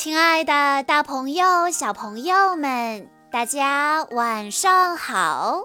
[0.00, 5.64] 亲爱的，大朋友、小朋友们，大家晚上好！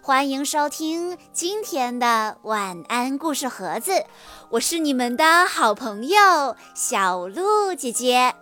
[0.00, 4.04] 欢迎收听今天的晚安故事盒子，
[4.50, 8.36] 我是你们的好朋友小鹿姐姐。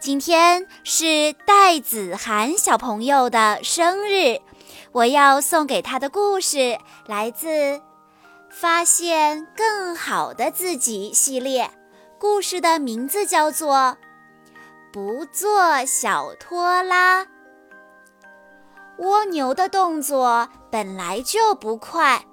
[0.00, 4.40] 今天是戴子涵小朋友的生日，
[4.92, 7.48] 我要送给他的故事来自
[8.48, 11.70] 《发现更好的自己》系列，
[12.18, 13.98] 故事的名字叫做。
[14.94, 17.26] 不做小拖拉。
[18.98, 22.24] 蜗牛的动作本来就不快，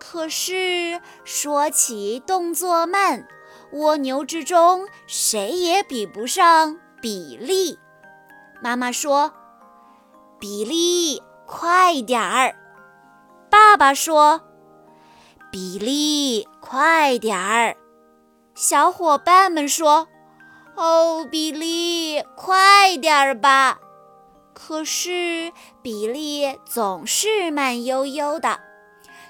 [0.00, 3.28] 可是说起动作慢，
[3.74, 7.78] 蜗牛之中谁也比不上比利。
[8.60, 9.32] 妈妈说
[10.40, 12.56] ：“比利，快点儿！”
[13.48, 14.40] 爸爸说
[15.52, 17.76] ：“比利，快点儿！”
[18.56, 20.08] 小伙伴们说。
[20.80, 23.78] 哦，比利，快点儿吧！
[24.54, 28.58] 可是比利总是慢悠悠的。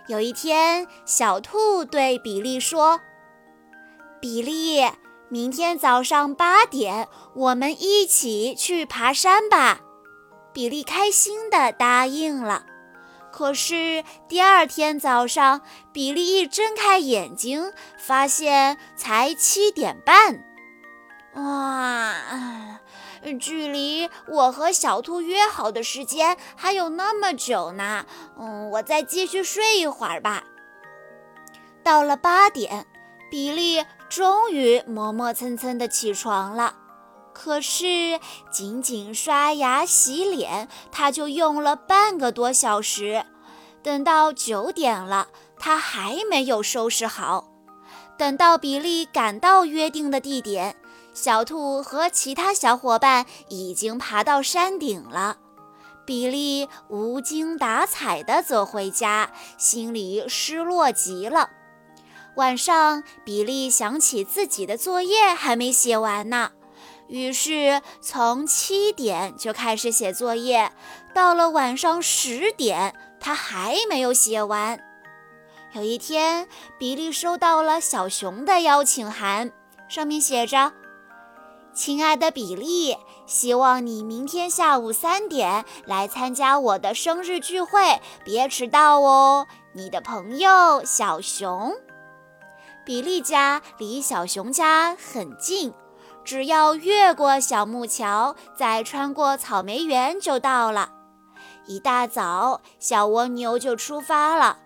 [0.07, 3.01] 有一天，小兔对比利说
[4.23, 4.89] ：“比利，
[5.29, 9.81] 明天早上八点，我们一起去爬山吧。”
[10.55, 12.64] 比利开心地答应了。
[13.33, 20.47] 可是第二天早上，比利一睁开眼睛，发现才七点半。
[21.34, 22.12] 哇，
[23.39, 28.05] 距离我和小兔约好的时间还有那么久呢。
[28.39, 30.42] 嗯，我再继续睡一会儿吧。
[31.83, 32.86] 到了八点，
[33.31, 36.75] 比利终于磨磨蹭蹭地起床了。
[37.33, 38.19] 可是，
[38.51, 43.25] 仅仅刷牙洗脸，他就用了半个多小时。
[43.83, 47.48] 等到九点了，他还没有收拾好。
[48.19, 50.77] 等到比利赶到约定的地点。
[51.12, 55.39] 小兔和其他小伙伴已经爬到山顶了，
[56.07, 61.51] 比利无精打采地走回家，心里失落极了。
[62.36, 66.52] 晚上，比利想起自己的作业还没写完呢，
[67.08, 70.73] 于是从七点就开始写作业，
[71.12, 74.80] 到了晚上十点，他还没有写完。
[75.73, 76.48] 有一天，
[76.79, 79.52] 比利收到了小熊的邀请函，
[79.89, 80.73] 上面写着。
[81.80, 89.46] 亲爱的比利，希望你明天下午三点来参加我的生日聚会，别迟到哦。
[89.73, 91.73] 你的朋友小熊。
[92.85, 95.73] 比利家离小熊家很近，
[96.23, 100.91] 只要越过小木桥，再穿过草莓园就到了。
[101.67, 104.58] 一大早，小蜗牛就出发了。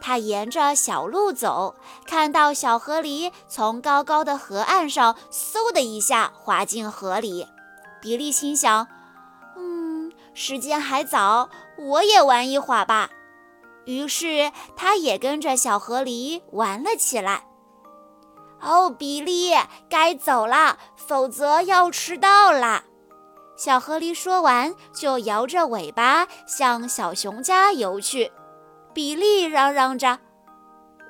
[0.00, 1.74] 他沿着小路走，
[2.06, 7.46] 看到小河狸从高高的河岸上嗖的一下滑进河里。
[8.00, 8.88] 比利心想
[9.56, 13.10] ：“嗯，时间还早，我也玩一会儿吧。”
[13.84, 17.44] 于是他也跟着小河狸玩了起来。
[18.62, 19.52] 哦，比利，
[19.88, 22.84] 该走了，否则要迟到了。
[23.56, 28.32] 小河狸说完，就摇着尾巴向小熊家游去。
[28.92, 30.18] 比利嚷嚷着：“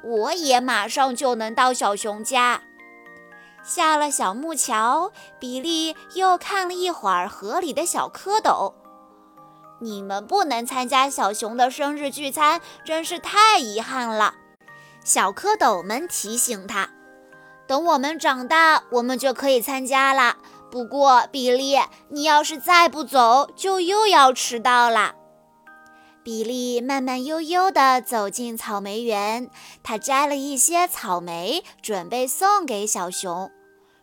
[0.04, 2.62] 我也马上就能到小熊家。”
[3.62, 8.72] 下了小木桥，比利又看了一会儿河里的小蝌蚪。
[9.80, 14.34] 你们不能参加小熊的生日聚餐，真是太遗憾了。
[15.04, 16.91] 小蝌蚪们提醒他
[17.66, 20.36] ：“等我们长大，我们就可以参加了。
[20.70, 25.14] 不过，比利，你要是再不走，就又要迟到了。”
[26.22, 29.50] 比利慢慢悠悠地走进草莓园，
[29.82, 33.50] 他摘了一些草莓，准备送给小熊。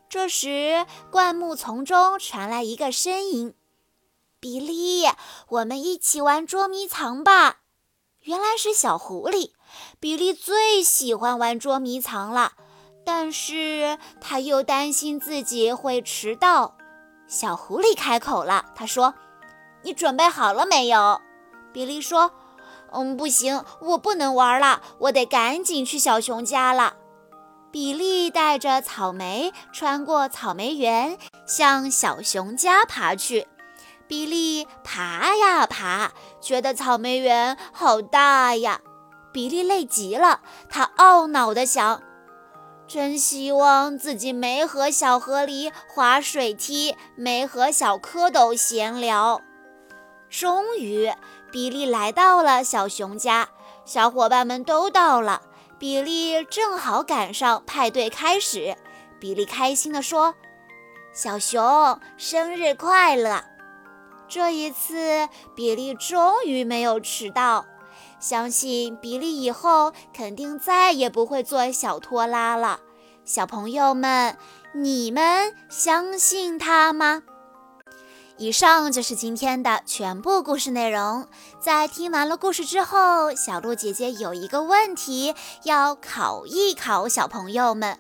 [0.09, 3.53] 这时，灌木丛中传来一个声音
[4.39, 5.03] ：“比利，
[5.49, 7.57] 我们一起玩捉迷藏吧！”
[8.23, 9.51] 原来是小狐狸。
[9.99, 12.53] 比利最喜欢玩捉迷藏了，
[13.05, 16.77] 但是他又担心自己会迟到。
[17.27, 19.13] 小狐狸开口了，他说
[19.83, 21.21] ：“你准备好了没有？”
[21.73, 22.31] 比利说
[22.91, 26.95] ：“嗯，不行，我不能玩了，我得赶紧去小熊家了。”
[27.69, 33.47] 比利带着草莓穿过草莓园，向小熊家爬去。
[34.07, 38.79] 比利爬呀爬，觉得草莓园好大呀。
[39.33, 42.01] 比利累极了，他懊恼地想
[42.87, 49.41] ：“真希望自己没和小河狸滑水梯，没和小蝌蚪闲聊。”
[50.31, 51.11] 终于。
[51.51, 53.49] 比利来到了小熊家，
[53.85, 55.41] 小伙伴们都到了，
[55.79, 58.75] 比利正好赶上派对开始。
[59.19, 60.35] 比利开心地说
[61.13, 63.43] ：“小熊生日快乐！
[64.27, 67.65] 这一次，比利终于没有迟到。
[68.19, 72.79] 相信比利以后肯定再也不会做小拖拉了。
[73.25, 74.37] 小朋友们，
[74.73, 77.23] 你们相信他吗？
[78.37, 81.27] 以上就是今天的全部故事内容。
[81.59, 87.97] 在听完了故事之后，小鹿姐姐有一个问题要考一考小朋友们。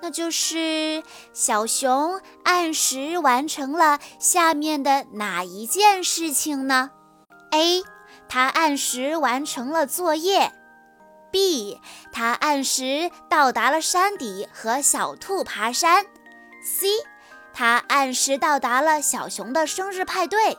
[0.00, 1.02] 那就是
[1.34, 6.90] 小熊按时完成了下面的哪一件事情呢
[7.50, 7.82] ？A.
[8.28, 10.52] 他按时完成了作业。
[11.32, 11.80] B.
[12.12, 16.06] 他按时到达了山底和小兔爬山。
[16.64, 16.86] C.
[17.52, 20.58] 他按时到达了小熊的生日派对。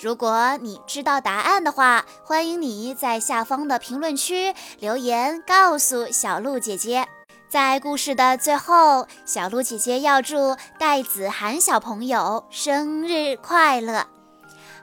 [0.00, 7.06] 如果你知道答案的话，欢迎你在下方的评论区留言告诉小鹿姐姐。
[7.48, 14.06] 在故事的最后，小鹿姐姐要祝戴子涵小朋友生日快乐。